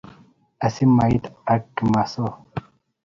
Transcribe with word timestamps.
Asi 0.65 0.83
mait 0.95 1.23
ak 1.53 1.61
kimas 1.75 2.13
o 2.25 2.27